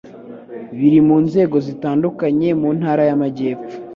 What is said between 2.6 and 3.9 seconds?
Ntara y'Amajyepfo